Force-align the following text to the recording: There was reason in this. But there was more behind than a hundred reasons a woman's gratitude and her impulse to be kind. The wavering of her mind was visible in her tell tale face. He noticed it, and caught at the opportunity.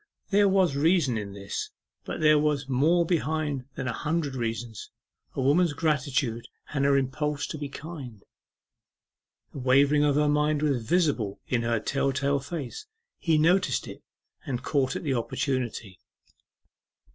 There 0.31 0.49
was 0.49 0.75
reason 0.75 1.15
in 1.15 1.33
this. 1.33 1.69
But 2.05 2.21
there 2.21 2.39
was 2.39 2.67
more 2.67 3.05
behind 3.05 3.65
than 3.75 3.87
a 3.87 3.93
hundred 3.93 4.33
reasons 4.33 4.89
a 5.35 5.41
woman's 5.43 5.73
gratitude 5.73 6.47
and 6.73 6.85
her 6.85 6.97
impulse 6.97 7.45
to 7.45 7.57
be 7.59 7.69
kind. 7.69 8.23
The 9.51 9.59
wavering 9.59 10.03
of 10.03 10.15
her 10.15 10.27
mind 10.27 10.63
was 10.63 10.83
visible 10.83 11.39
in 11.47 11.61
her 11.61 11.79
tell 11.79 12.11
tale 12.11 12.39
face. 12.39 12.87
He 13.19 13.37
noticed 13.37 13.87
it, 13.87 14.01
and 14.43 14.63
caught 14.63 14.95
at 14.95 15.03
the 15.03 15.13
opportunity. 15.13 15.99